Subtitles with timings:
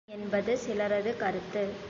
[0.09, 1.63] ஆன்மாவே மனம் என்பது சிலரது கருத்து.